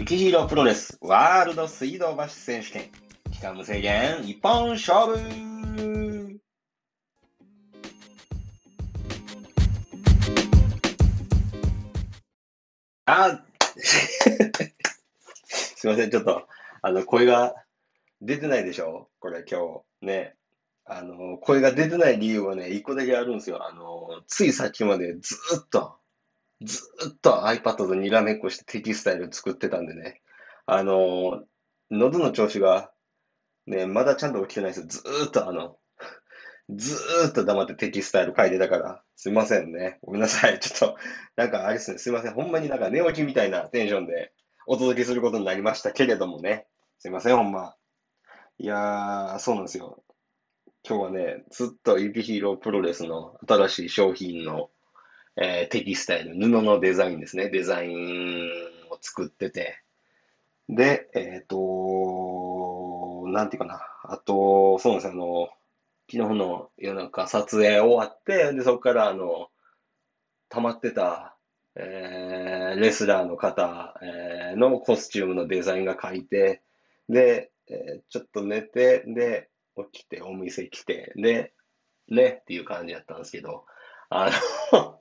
[0.00, 2.84] ウキヒーロープロレスワールド水道橋選手権
[3.32, 6.40] 期間無制限一本勝負
[13.06, 13.42] あ
[13.76, 14.28] す
[15.88, 16.46] いません、ちょっと、
[16.82, 17.54] あの、声が
[18.20, 20.06] 出てないでしょこれ今日。
[20.06, 20.36] ね。
[20.84, 23.66] あの、声が出てない理由はね、一個だけあるんですよ。
[23.66, 25.98] あの、ついさっきまでずっと、
[26.62, 30.20] ずっと iPad とにらめっこしてテキスタイル作ってたんでね。
[30.66, 31.42] あの、
[31.90, 32.90] 喉の調子が、
[33.66, 34.86] ね、まだちゃんと起きてないですよ。
[34.86, 35.78] ずっとあの、
[36.70, 39.98] ずーっと黙ってテキスタイル書いてたから、すいませんね。
[40.02, 40.60] ごめんなさい。
[40.60, 40.98] ちょっと、
[41.36, 42.34] なんかあれですね、すいません。
[42.34, 44.32] ほんまになんか寝起きみたいなテンションで
[44.66, 46.66] お届けすることになりましたけれどもね。
[46.98, 47.74] すいません、ほんま。
[48.58, 50.02] いやー、そうなんですよ。
[50.86, 54.70] 今日はね、ずっとユキヒーロープロレスの新しい商品の、
[55.40, 57.48] えーテキスタイル、布のデザインですね。
[57.48, 58.48] デザイン
[58.90, 59.80] を作ってて。
[60.68, 63.80] で、えっ、と、なんていうかな。
[64.02, 65.12] あと、そうなんですよ。
[65.12, 65.48] あの、
[66.10, 69.48] 昨日の夜中撮影終わって、で、そこからあの、
[70.48, 71.36] 溜まってた、
[71.76, 76.62] えーレスラーの方、えーのコスチュームのデザインが書いて、
[77.08, 79.48] で、えーちょっと寝て、で、
[79.92, 81.52] 起きて、お店来て、で、
[82.08, 83.64] ね、っていう感じだったんですけど、
[84.10, 84.30] あ
[84.72, 84.98] の、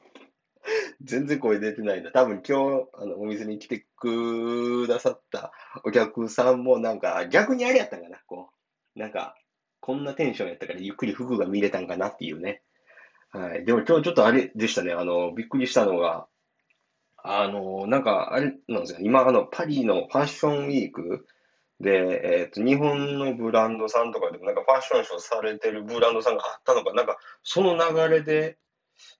[1.03, 2.11] 全然声出てないんだ。
[2.11, 5.51] 多分今日、あの、お店に来てくださった
[5.83, 8.49] お客さんもなんか、逆にあれやったんかな、こ
[8.95, 9.35] う、なんか、
[9.79, 12.61] こんなテンションやったからゆっくり服が見れたんかなっていうね。
[13.29, 13.65] はい。
[13.65, 14.93] でも今日ちょっとあれでしたね。
[14.93, 16.27] あの、びっくりしたのが、
[17.17, 18.99] あの、なんか、あれなんですよ。
[19.01, 21.27] 今、あの、パリのファッションウィーク
[21.79, 28.57] で、えっと、日本のブランドさんとかでも、なんかファッションショーされてるブランドさんがあったのか、なんか、その流れで、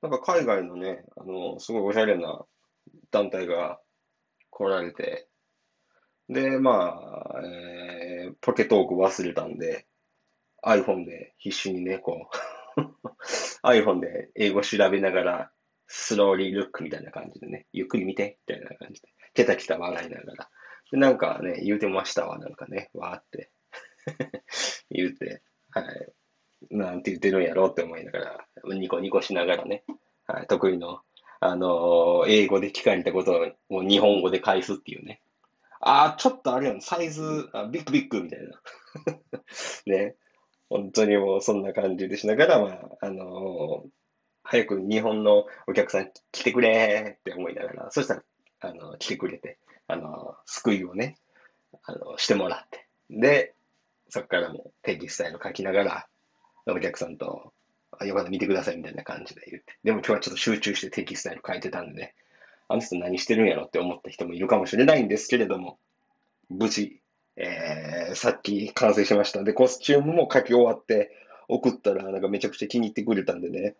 [0.01, 2.45] なんか海外のね、あの、すごいおしゃれな
[3.11, 3.79] 団体が
[4.51, 5.27] 来られて、
[6.29, 6.99] で、ま
[7.35, 9.87] あ、えーポケトーク忘れたんで、
[10.65, 12.29] iPhone で必死にね、こ
[12.75, 12.81] う、
[13.67, 15.51] iPhone で英語調べながら、
[15.87, 20.49] スローリールックみたいな感じでね、ゆっくり見て、みたいな感じで、ケタケタ笑いながら。
[20.91, 23.51] で、なんかね、言うてましたわ、なんかね、わーって。
[24.89, 26.13] 言うて、はい。
[26.71, 28.45] なんて言ってるんやろうって思いながら、
[28.75, 29.83] ニコニコしながらね、
[30.25, 30.99] はい、得意の、
[31.39, 35.21] あのー英語で聞かれたことをもう日本語で返すっていうね。
[35.79, 38.61] ああ、ちょっとあれやん、サイズ、あビッグビッグみたいな。
[39.85, 40.15] ね。
[40.69, 43.89] 本当にもうそんな感じでしながら、まあ、あのー
[44.49, 48.23] 早く日本のお客さん来てくれって思いながら、そしたら、
[48.61, 51.17] あの来てくれて、あの救いをね、
[51.83, 52.87] あのしてもらって。
[53.09, 53.55] で、
[54.09, 56.07] そこからもテキスタイル書きながら、
[56.73, 57.53] お客さんと、
[57.99, 59.77] あよかった見てくださいみたいな感じで言って。
[59.83, 62.15] でも今日はちょっと集中してテキスタイル変えてたんでね、
[62.67, 65.79] あの人何してるんやろって思った人もいるかもしれないんですけれども、
[66.49, 67.01] 無事、
[67.37, 69.43] えー、さっき完成しました。
[69.43, 71.11] で、コスチュームも書き終わって
[71.47, 73.75] 送ったら、なんかめちゃくちゃ気に入ってくれたんでね、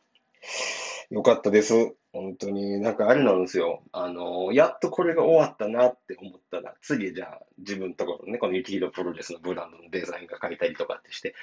[1.10, 1.96] よかったです。
[2.12, 3.82] 本当に、なんかあれなんですよ。
[3.94, 11.34] あの、やっとこれが終わったなって思ったら、次じゃあ自分のところのね、このユキヒロプロレスのブランドのデザインが書いたりとかってして、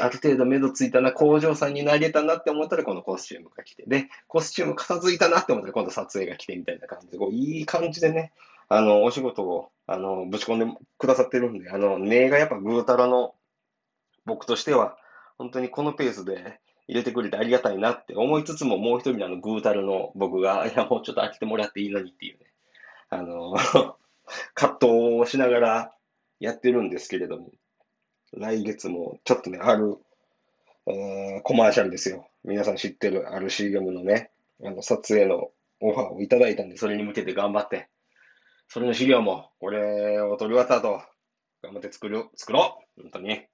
[0.00, 8.32] ある程度目処ついたな、工場さんに投げたなって思ったらこのコスチュームが来て、で、コスチューム片付いたなって思ったら今度撮影が来てみたいな感じで、こういい感じでね、
[8.68, 10.66] あの、お仕事を、あの、ぶち込んで
[10.98, 13.34] くださってるんで、あの、根がやっぱぐうたらの
[14.24, 14.96] 僕としては、
[15.38, 22.46] 本当にこのペースで入れてくれてありがたいなって思いつつも、もう一人のあのぐうたらの僕が、いや、もうちょっと飽きてもらっていいのにっていうね、
[23.08, 23.54] あの、
[24.54, 25.94] 葛藤をしながら
[26.40, 27.50] やってるんですけれども、
[28.32, 29.96] 来月もちょっとね、ある、
[30.86, 32.28] えーコマーシャルですよ。
[32.44, 34.30] 皆さん知ってるある CM のね、
[34.62, 37.88] あの、撮影のオファーをいただいたんで、それに向けて頑張って、
[38.68, 41.02] それの資料も、これを取り終わった後、
[41.62, 43.02] 頑張って作る、作ろう。
[43.02, 43.46] 本当に。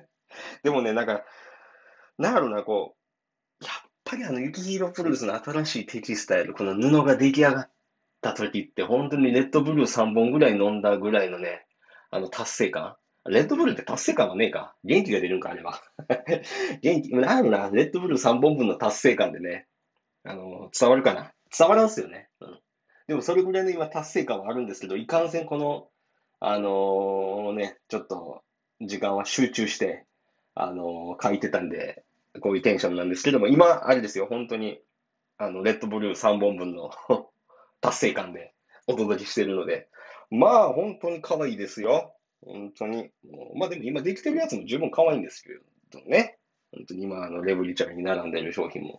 [0.62, 1.24] でもね、なんか、
[2.18, 2.96] なんやろな、こ
[3.60, 7.70] う、やっぱりあの、ユキヒーロプロレスの新しいテキスタイル、この布が出来上がっ
[8.20, 11.66] た時って、本当にレッドブルー3本ぐらい飲んだぐらいのね、
[12.10, 12.96] あの、達成感。
[13.26, 14.74] レッドブルーって達成感はねえか。
[14.84, 15.80] 元気が出るんか、あれは。
[16.82, 19.66] 元気、なんやろな、レッドブルー3本分の達成感でね、
[20.24, 21.32] あの、伝わるかな？
[21.56, 22.28] 伝わらんすよね。
[22.40, 22.60] うん。
[23.06, 25.88] でもそれぐらいの今達成感はあるんですけど、いかんせんこの、
[26.40, 28.42] あのね、ちょっと
[28.80, 30.06] 時間は集中して、
[30.54, 32.03] あの書いてたんで、
[32.40, 34.80] こういうテンションなんですけども、今、あれですよ、本当に、
[35.38, 36.90] あの、レッドブルー3本分の
[37.80, 38.52] 達成感で
[38.86, 39.88] お届けしてるので、
[40.30, 42.14] まあ、本当に可愛いですよ。
[42.44, 43.10] 本当に。
[43.56, 45.50] まあでも今できてるやつも十分可愛いんですけ
[45.90, 46.38] どね。
[46.72, 48.98] 本当に今、あの、レブリちゃんに並んでる商品も、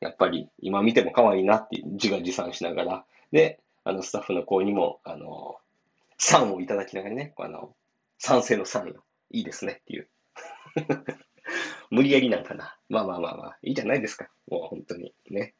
[0.00, 5.56] やっぱり今見ても可愛いなって自画自賛しながら、で、あの、スタッフの子にも、あの、
[6.20, 7.74] 3をいただきながらね、あの、
[8.18, 9.02] 賛成の3よ。
[9.30, 10.08] いいですねっていう。
[11.90, 12.76] 無理やりなんかな。
[12.88, 14.28] まあまあまあまあ、いいじゃないですか。
[14.48, 15.54] もう本当にね。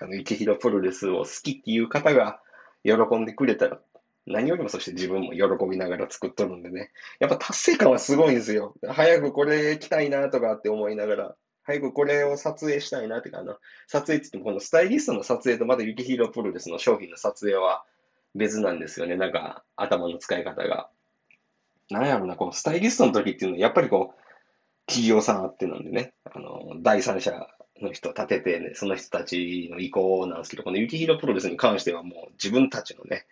[0.00, 2.40] あの、池広プロレスを好きっていう方が
[2.84, 3.80] 喜んでくれたら、
[4.26, 6.90] 何よりもそして自分も喜びながら作っとるんでね。
[7.18, 8.74] やっぱ達成感はすごいんですよ。
[8.86, 13.58] 早くこれ着たいなとかって思いながら、早くこれを撮影したいなってかな。
[13.86, 17.84] 撮影って言っても、このスタイリストの撮影とまだ雪広プロレスの商品の撮影は
[18.34, 19.16] 別なんですよね。
[19.16, 20.88] なんか、頭の使い方が。
[21.90, 24.21] なんやろな、このスタイリストの時っていうのは、やっぱりこう、
[24.86, 27.46] 企業さんあってなんでね、あの、第三者
[27.80, 33.26] の人立ててね、その人たちの意向なんですけど、この雪広プロレスに関してはもう自分たちのね、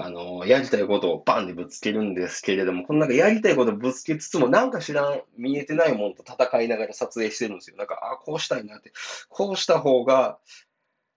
[0.00, 7.76] あの、やりたいことをバンでぶつけるんですけれども、このなんかやりたいことをぶつけつつも、なんか知らん、見えてないものと戦いながら撮影してるんですよ。
[7.76, 8.92] なんか、ああ、こうしたいなって、
[9.28, 10.38] こうした方が、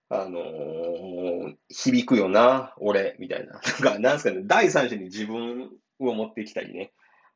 [0.09, 3.53] あのー、響くよな、俺、みたいな。
[3.53, 5.69] なんか、なんですかね、第三者に自分
[6.00, 6.92] を持ってきたりね、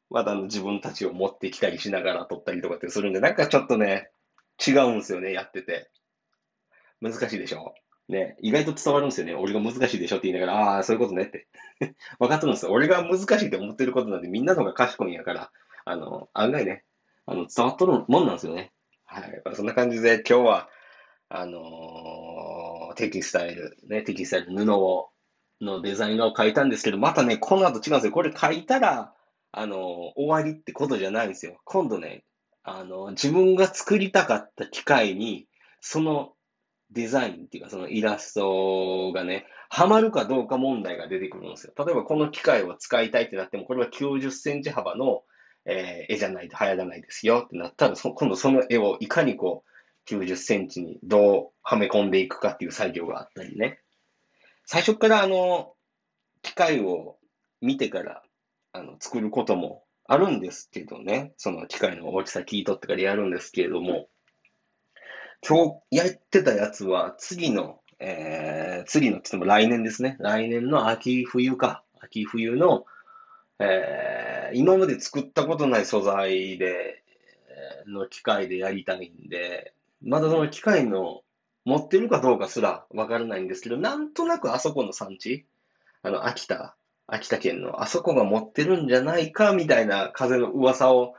[0.10, 4.12] またあの自分たちを持ってきたりしながら撮ったりとかってするんで、なんかちょっとね、
[4.66, 5.90] 違うんですよね、やってて。
[7.02, 7.74] 難しいでしょ？
[8.07, 9.34] ね、意外と伝わるんですよね。
[9.34, 11.48] 俺が難しいでしょって言いながら、ああ、そういうことねって。
[12.19, 12.72] 分かってるんですよ。
[12.72, 15.52] 俺が難しいって思ってることなんで、みんなの方が賢いんやから、
[15.86, 16.84] あの、案外ね、
[17.25, 18.72] あの、伝わっとるもんなんですよね。
[19.06, 19.42] はい。
[19.54, 20.69] そんな感じで、今日は、
[21.30, 25.10] あのー、テキスタイル、ね、テキスタイル、布を、
[25.62, 28.12] のデザイン画を描いたんですけど、またね、この後違うんですよ。
[28.12, 29.13] これ描いたら、
[29.57, 31.57] あの、終わりってことじゃないんですよ。
[31.63, 32.25] 今度ね、
[32.63, 35.48] あの、自分が作りたかった機械に、
[35.80, 36.34] その
[36.92, 41.74] デザインっていうかそのイラストがね、はまるかどうか問題が出てくるんですよ。
[41.78, 45.24] 例えばこの機械を使いたいってなっても、これは90センチ幅の、
[45.66, 53.80] えー、絵じゃないと流行らないですよってなったら、今度その絵をいかにこう、90センチにどうはめ込んでいくかっていう作業があったりね。
[54.66, 55.74] 最初からあの、
[56.42, 57.18] 機械を
[57.62, 58.22] 見てから
[58.75, 61.33] あの作ることもあるんですけどね。
[61.38, 64.07] その機械の大きさ聞いとってからやるんですけれども、
[65.48, 70.18] 今日やってたやつは、次の、えー、次のって言っても来年ですね。
[70.19, 71.83] 来年の秋冬か。
[72.01, 72.86] 秋冬の、
[73.60, 77.04] えー、今まで作ったことない素材で、
[77.88, 79.74] の機械でやりたいんで、
[80.04, 81.21] まだその機械の
[81.63, 85.45] 持ってるかどうかすらわからないんですけど、なんとなくあそこの産地、
[86.01, 86.75] あの、秋田、
[87.07, 91.13] 秋田県のあそこが持ってるんじゃないかみたいな風の噂を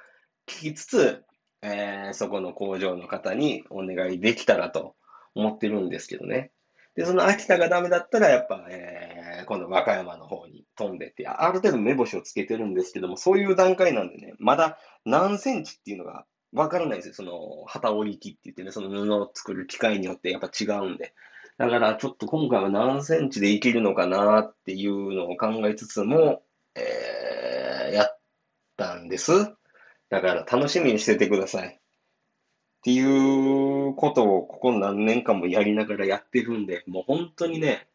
[0.49, 1.25] 聞きつつ、
[1.63, 4.95] えー、そこの工場の方にお願いできたらと
[5.35, 6.51] 思ってるんですけどね。
[6.97, 16.25] で、その秋田がダメだったら、やっぱ、えー、今度和歌山の方に飛んでって、ある程度目星をつけてるんですけども、そういう段階なんでね、まだ何センチっていうのが
[16.55, 17.15] わからないんですよ。
[17.15, 21.13] その、旗織り機って言ってね、その布を作る機械によってやっぱ違うんで。
[21.59, 26.43] だからちょっと今回は何センチでいけるのかなっていうのを考えつつも、
[26.75, 28.21] えー、やっ
[28.77, 29.33] たんです。
[30.11, 31.69] だから楽しみにしててください。
[31.69, 31.79] っ
[32.83, 37.89] ていうことをここ何年間もやりながらやってるんで、もう本当にね、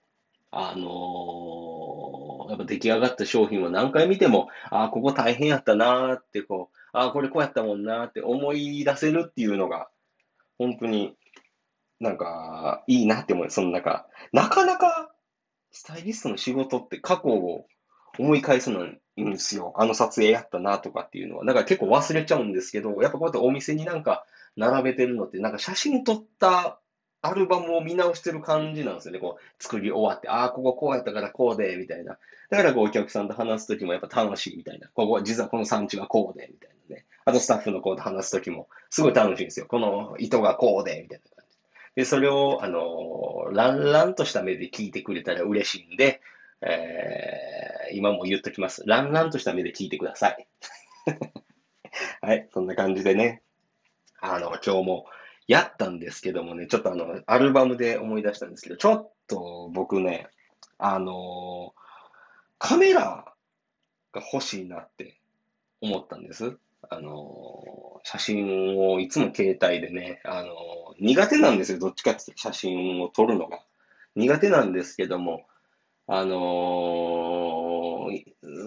[0.50, 9.88] あのー、やっぱ出来上がった商品を何回見ても、ああ、ここ大変やったなーって、こう、ああ、これこうやったもんなーって思い出せるっていうのが、
[10.58, 11.16] 本当に
[12.02, 13.50] なんか、いいなって思う。
[13.50, 15.12] そのなんか、なかなか、
[15.72, 17.66] スタイリストの仕事って過去を
[18.20, 19.74] 思い返すのんですよ。
[19.78, 21.46] あの撮影やったなとかっていうのは。
[21.46, 24.26] だか結構忘れちゃうんですけど、やっぱこうやってお店になんか
[24.58, 26.80] 並べてるのって、なんか写真撮った
[27.22, 29.20] アルバムを見直してる感じなんですよね。
[29.20, 32.18] こう、作り終わって、ああ、こここうやったからこうで、みたいな。
[32.50, 34.90] だからこう、お客さんと話すときもやっぱ楽しいみたいな。
[34.96, 37.06] ここは、実はこの産地がこうで、みたいなね。
[37.26, 39.68] あとスタッフの子と話すときも、すごい楽しいんですよ。
[39.68, 41.41] この糸がこうで、みたいな。
[41.96, 46.22] で、それを、あの、ランランとした目で聞いてくれたら嬉しいんで、
[46.62, 48.84] えー、今も言っときます。
[48.86, 50.48] ランランとした目で聞いてください。
[52.22, 53.42] はい、そんな感じでね、
[54.22, 55.06] あの、今日も
[55.48, 60.28] やったんですけどもね、ちょっとあの、アルバムで思い出したんですけど、ちょっと僕ね、
[60.78, 61.74] あの、
[62.58, 63.34] カメラ
[64.14, 65.20] が欲しいなって
[65.82, 66.58] 思ったんです。
[66.90, 70.56] あの、写真をいつも携帯でね、あの、
[71.00, 71.80] 苦手なんですよ。
[71.80, 73.60] どっちかって写真を撮るのが。
[74.16, 75.46] 苦手なんですけども、
[76.08, 78.10] あの、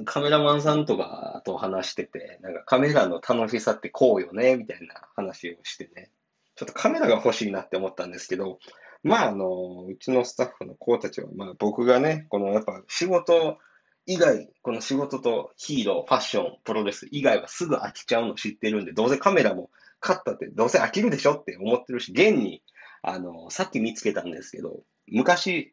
[0.07, 6.11] カメラマンさんとかと話してて、なんかカメラの楽しさってこうよね、みたいな話をしてね、
[6.57, 8.59] ちょっとカメラが欲しいなって思ったんですけど、
[9.03, 13.59] まあ、あの、うちのスタッフの子たちは、まあ僕がね、このやっぱ仕事
[14.07, 19.71] 以外、この仕事とヒーロー、ファッション、プロレス以外はすぐ飽きちゃうの知ってるんで、どうせカメラも
[20.01, 22.63] 買ったってどうせ飽きるでしょって思ってるし、現に、
[23.03, 25.73] あの、さっき見つけたんですけど、昔、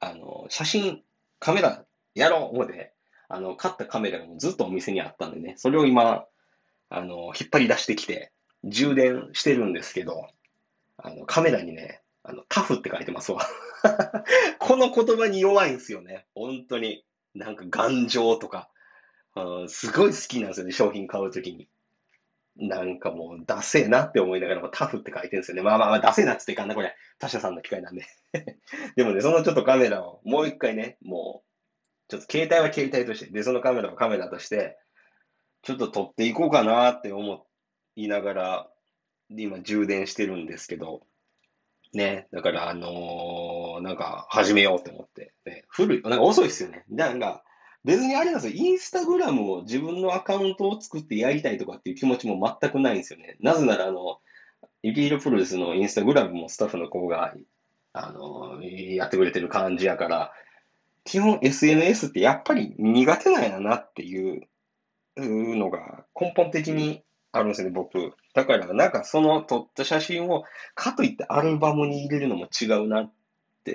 [0.00, 1.02] あの、写真、
[1.38, 2.94] カメラやろう思って、
[3.28, 6.24] あの、買ったカメラがずっとお店にあったんでね、それを今、
[6.88, 8.32] あの、引っ張り出してきて、
[8.64, 10.28] 充電してるんですけど、
[10.96, 13.46] あの、カメラにね、あの、タフって書いてますわ。
[14.58, 16.26] この言葉に弱いんですよね。
[16.34, 17.04] 本当に。
[17.34, 18.68] なんか頑丈とか、
[19.36, 21.68] うん、すごい好きなんですよね、商品買うときに。
[22.56, 25.62] なんかもう、ダセえなって思いながらタフって書いてるんですよね。
[25.62, 26.96] まあまあまあ、ダセえなって言っていかんな、これ。
[27.20, 28.04] 他社さんの機械なんで。
[28.96, 31.48] でもね、そのちょっとカメラをもう一回ね、もう、
[32.08, 34.76] ちょっと携帯は携帯として、で、そのカメラはカメラとして、
[35.62, 37.46] ちょっと撮っていこうかなって思
[37.94, 38.70] いながら、
[39.30, 41.02] 今充電してるんですけど、
[41.92, 42.90] ね、だからあのー、
[43.80, 46.84] なんか始めようって思って、ね、古い、なんか遅いですよね。
[46.88, 47.42] なんか、
[47.84, 53.36] 別にあれなんですよ、インスタグラムを自分のアカウントを作ってやりたいとかっていう気持ちも全くないんですよね。
[53.40, 54.18] なぜなら、あの、
[54.82, 57.34] ユキヒロプロレスのインスタグラムもスタッフの子が、
[57.92, 60.32] あの、やってくれてる感じやから、
[61.04, 64.46] 基本 SNS ってやっぱり苦手なんやなっていう
[65.16, 68.14] のが根本的にあるんですよね、僕。
[68.34, 70.44] だから、なんかその撮った写真を、
[70.74, 73.12] かといってアルバムに入れるのも違うなっ、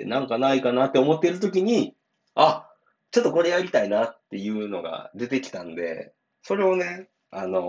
[0.04, 1.94] なんかないかなって思ってるときに、
[2.34, 2.68] あ、
[3.10, 7.62] ちょっとこれやりたいなっていうのが出てきたんで、それをね、あの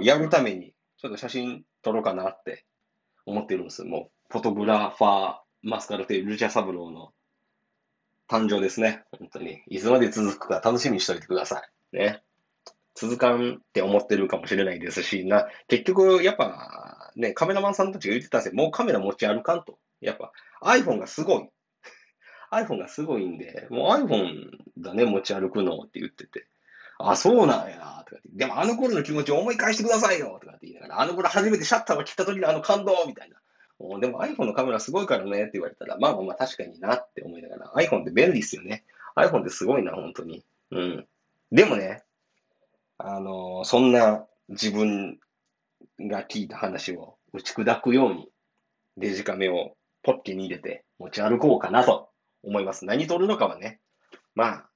[0.00, 2.64] ー、やるために、ちょっと写真撮ろうかなって
[3.26, 3.84] 思ってるんです。
[3.84, 7.12] もう、フォトグラファー、マスカルテルチャサブローの
[8.28, 9.04] 誕生ですね。
[9.18, 9.62] 本当に。
[9.68, 11.96] いつまで続くか楽しみにしておいてください。
[11.96, 12.22] ね。
[12.94, 18.54] 続かんって思ってるかもしれないですし、な、結局、やっぱ、ね、カメラマンさんたちが言ってたんですよ。
[18.54, 19.78] もうカメラ持ち歩かんと。
[20.00, 21.48] やっぱ、iPhone がすごい。
[22.64, 26.46] iPhone がすごいんで、もう iPhone だね、持ち歩くのって言ってて。
[26.98, 28.28] あ、そうなんや、とかって。
[28.32, 33.36] でもあの頃の気持ちを思い返してくださいよ、とかって言いながら、あの頃初めてシャッターを切った時のあの感動、みたいな。
[34.00, 38.84] でも iPhone のカメラすごいからねって言われたら、まあまあまあ確かになって思いながら、iPhone って便利っすよね。
[39.16, 40.44] iPhone ってすごいな、本当に。
[40.70, 41.06] うん。
[41.52, 42.02] でもね、
[42.98, 45.18] あの、そんな自分
[46.00, 48.30] が聞いた話を打ち砕くように、
[48.96, 52.08] デジカメをポッケに入れて持ち歩こうかなと
[52.46, 52.86] 思います。
[52.86, 53.80] 何撮るのかはね、
[54.34, 54.66] まあ、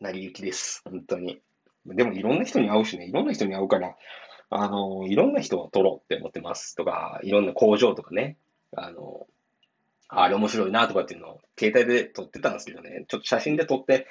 [0.00, 0.82] 成り行きです。
[0.84, 1.40] 本当に。
[1.86, 3.96] でもいろんな人に会うしね、いろんな人に会うから、
[4.50, 8.36] あの、いろんな人を撮ろうって思ってますとか、いろんな工場とかね、
[8.76, 9.26] あの、
[10.08, 14.06] あれ面白いなとかっていうのを携帯で撮ってたんですけどね、ちょっと写真で撮って、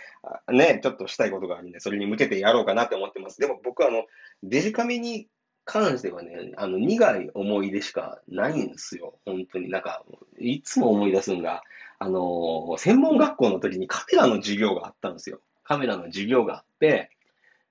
[0.52, 3.40] ね、ちょっとしたいことがあるんで、それに向けてやろうかなって思ってます。
[3.40, 4.06] でも僕はあの、
[4.44, 5.28] デジカメに
[5.66, 9.20] 関してはね、あの、苦い思い出しかないんですよ。
[9.26, 9.70] 本当に。
[9.70, 10.04] なんか、
[10.40, 11.64] いつも思い出すんが、
[12.00, 15.40] あの、専門学校の時にカメラの授業があったんですよ。
[15.64, 17.10] カメラの授業があって、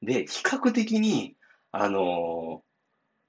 [0.03, 1.37] で、比較的に、
[1.71, 2.63] あの、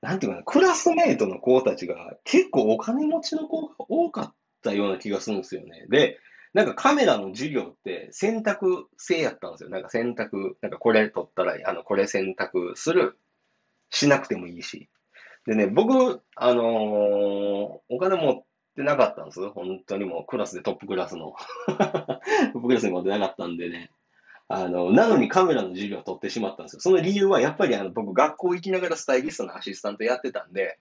[0.02, 5.86] なんていうかな、クラスメイトの子たちが結構お金持ちの子が多かったような気がするんですよね。
[5.90, 6.20] で、
[6.54, 9.70] なんかカメラの授業って選択制やったんですよ。
[9.70, 13.18] なんか選択、なんかこれ取ったら、あの、これ選択する、
[13.90, 14.90] しなくてもいいし。
[15.46, 16.66] でね、僕、あのー、
[17.90, 18.44] お金持っ
[18.76, 19.50] てなかったんです。
[19.50, 21.36] 本当にもうクラスでトップクラスの
[21.68, 23.92] トップクラスに持ってなかったんでね。
[24.48, 26.80] あの、なのにカメラの授業を取ってしまったんですよ。
[26.82, 30.80] その理由はやっぱりあの、僕学校行きながらスタイリストのアシスタントやってたんで、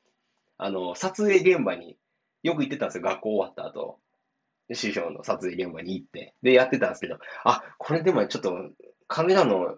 [0.58, 1.96] あの、撮影現場に
[2.42, 3.04] よく行ってたんですよ。
[3.04, 3.98] 学校終わった後。
[4.72, 6.34] 師匠の撮影現場に行って。
[6.42, 8.70] で、やってたんですけど、あ、これでもちょっと
[9.06, 9.76] カメラの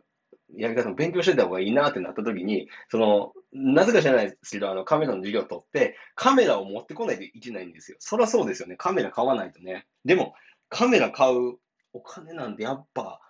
[0.57, 7.97] やり方も勉強してた方がいいなってなった時に、その、なぜか知らないですけど、あの、カメラの授業を取って、カメラを持ってこないといけないんですよ。
[8.01, 8.77] そりゃそうですよね。
[8.77, 9.87] カメラ買わないとね。
[10.05, 10.35] でも、
[10.69, 11.59] カメラ買う
[11.93, 13.21] お金なんてやっぱ、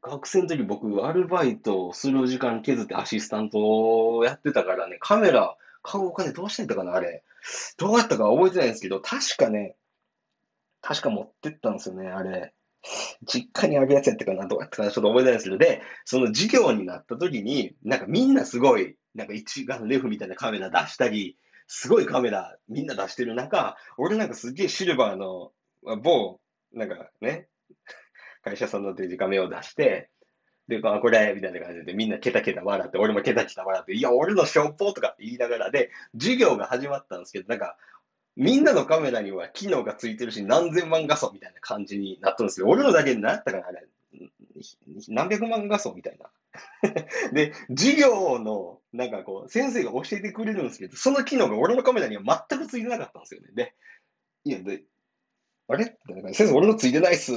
[0.00, 3.58] 学生の時僕、アルバイトする時間削ってアシスタント
[4.16, 7.22] をやってたからね、カメラ買うお金どうしてたかな、あれ。
[7.76, 9.76] どうやったか覚えてないんですけど、確かね、
[10.80, 12.54] 確か持ってったんですよね、あれ。
[13.26, 25.52] 実家にあるやつやったかな、どうやったか、ちょっと覚えてないですけど、で、その授業になった時に、なんかみんなすごい、なんか一眼レフみたいなカメラ出したり、すごいカメラみんな出してる中、俺なんかすげえシルバーの
[26.02, 26.40] 某、
[26.72, 27.48] なんかね、
[28.42, 30.10] 会社さんのデジカメを出して、
[30.68, 37.78] で、あ、これ、みたいな感じで、みんなケタケタ笑って、俺もケタケタ笑って、いや、俺のショッポとかって言いながらで、授業が始まったんですけど、なんか、
[38.38, 42.68] みんなのカメラには機能がついてるし、何千万画素みたいな感じになったんですよ。
[42.68, 43.84] 俺のだけになったかな、あれ。
[45.08, 46.30] 何百万画素みたいな。
[47.34, 53.48] で、授業の、なんかこう、先生が教えてくれるんですけど、その機能が俺のカメラには全くついてなかったんですよね。
[53.54, 53.74] で、
[54.44, 54.84] いや、で、
[55.66, 55.98] あれ
[56.32, 57.32] 先生、俺のついてないっす。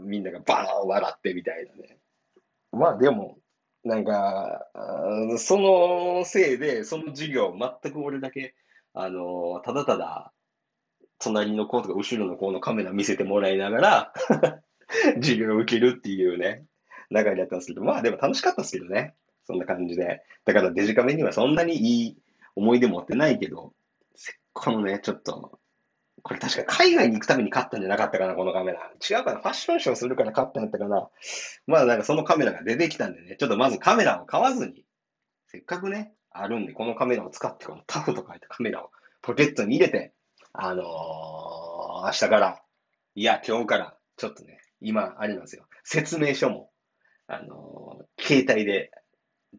[0.00, 1.98] みんながバーン笑ってみたいなね。
[2.72, 3.38] まあでも、
[3.84, 4.66] なんか、
[5.38, 8.54] そのせいで、その授業、全く俺だけ、
[8.92, 10.32] あの、ただただ、
[11.20, 14.12] 隣の子とか後ろの子のカメラ見せてもらいながら
[15.16, 16.64] 授業を受けるっていうね。
[17.10, 19.14] 流れだったんですけど、まあでも楽しかったですけどね。
[19.44, 20.22] そんな感じで。
[20.44, 22.16] だからデジカメにはそんなにいい
[22.54, 23.72] 思い出持ってないけど、
[24.52, 25.58] このね、ちょっと、
[26.22, 28.90] これ確か海外に行くために買ったんじゃなかったかな、このカメラ。
[29.08, 31.08] 違うかなファッションショーするから買ったんやったかな。
[31.66, 34.84] まあなんかそのカメラが出てきたんでね、ちょっとまずカメラを買わずに、
[35.48, 38.90] せっかくね、あるんで、このカメラを使って、このタフと書いたカメラを
[39.22, 40.12] ポケットに入れて、
[40.52, 42.62] あのー、明日から、
[43.14, 45.66] いや、今日から、ちょっとね、今、あれなんですよ。
[45.84, 46.70] 説明書も、
[47.26, 48.90] あのー、携帯で、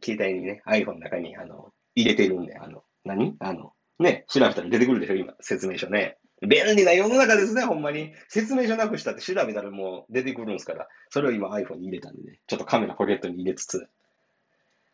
[0.03, 3.35] 携帯にね、iPhone の中に、あの、入れてるんで、あの、何？
[3.39, 6.17] あの、ね、調べたら出てくるでしょ、今、説明書ね。
[6.41, 8.13] 便利な世の中ですね、ほんまに。
[8.27, 13.87] 説明書なくしたって調べたらもう出てくるんですから、それを今 iPhone に入れたんでね、ちょっとカメラポケットに入れつつ、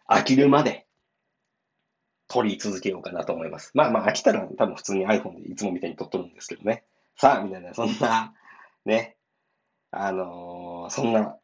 [0.10, 0.87] 飽きるまで
[2.27, 3.72] 撮り続けようかなと思います。
[3.74, 6.84] まあまあ飽きたら多分普通に iPhone でいつもみたいに撮っとるんですけどね。
[7.15, 8.34] さあ、みたいな、そんな、
[8.86, 9.17] ね、
[9.91, 11.38] あのー、そんな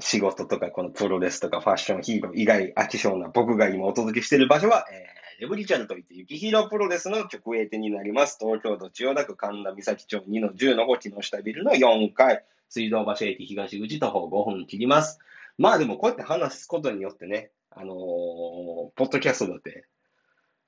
[0.00, 8.38] 仕事とかこのプロレスとかファッションヒーロー以外飽き性な僕が今お届けしている場所は、えーレブリチャルといって、雪広プロレスの直営店になります。
[8.40, 12.44] 東京都千代田区神田岬町2の10の5木下ビルの4階。
[12.68, 15.20] 水道橋駅東口徒歩5分切ります。
[15.56, 19.84] まあでもこうやって話すことによってね、あのー、ポッドキャストだって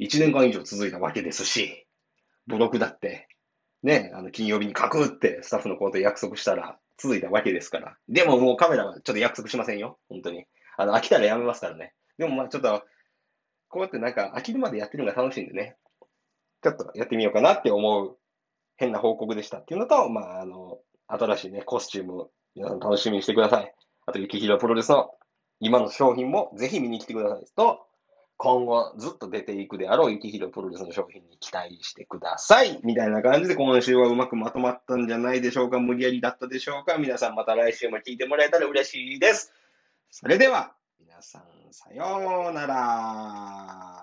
[0.00, 1.86] 1年間以上続いたわけですし、
[2.46, 3.28] ブログだって、
[3.82, 7.96] ね、あの金曜日に書くってスタッフの子と約束したら続いたわけですから。
[8.08, 9.98] でももうカメラはちょっと約束しませんよ。
[10.08, 10.46] 本当に。
[10.76, 11.94] あの、飽きたらやめますからね。
[12.18, 12.82] でもまあちょっと、
[13.68, 15.76] こうやってなんか飽きるまでやってるのが楽しいんでね、
[16.62, 18.16] ちょっとやってみようかなって思う
[18.76, 23.74] 変な報告でしたっていうのと、まあ、あの、新しいね、コスチューム、皆さん楽しみにしてください。
[24.06, 25.10] あと、雪広プロレスの
[25.60, 27.86] 今の商品もぜひ見に来てくださいと、
[28.42, 32.80] 今後ずっと出ていくであろう雪広プロレスの商品に期待してください。
[32.82, 35.78] みたいな感じで今週はうまくまとまったんじゃないでしょうか。
[35.78, 36.96] 無理やりだったでしょうか。
[36.96, 39.52] 皆さんまた来週も聞いてもらえたら嬉しいです。
[40.10, 43.99] それでは、皆さんさようなら。